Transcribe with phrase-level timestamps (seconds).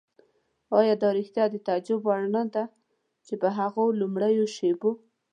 [0.79, 2.63] آیا دا په رښتیا د تعجب وړ نه ده
[3.25, 4.91] چې په هغو لومړیو شېبو.